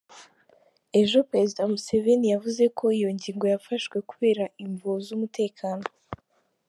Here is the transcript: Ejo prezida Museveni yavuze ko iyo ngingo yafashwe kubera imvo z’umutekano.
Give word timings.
Ejo 1.01 1.17
prezida 1.31 1.61
Museveni 1.71 2.27
yavuze 2.33 2.63
ko 2.77 2.85
iyo 2.97 3.09
ngingo 3.15 3.43
yafashwe 3.53 3.97
kubera 4.09 4.43
imvo 4.65 4.89
z’umutekano. 5.05 5.85